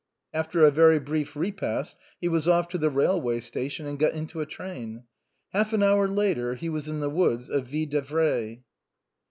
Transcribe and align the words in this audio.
After 0.33 0.63
a 0.63 0.71
very 0.71 0.97
brief 0.97 1.35
repast 1.35 1.95
he 2.19 2.27
was 2.27 2.47
off 2.47 2.67
to 2.69 2.79
the 2.79 2.89
railway 2.89 3.39
station, 3.39 3.85
and 3.85 3.99
got 3.99 4.13
into 4.13 4.41
a 4.41 4.47
train. 4.47 5.03
Half 5.53 5.73
an 5.73 5.83
hour 5.83 6.07
later 6.07 6.55
he 6.55 6.69
was 6.69 6.87
in 6.87 7.01
the 7.01 7.07
woods 7.11 7.51
of 7.51 7.67
Ville 7.67 7.85
d'Avray. 7.85 8.63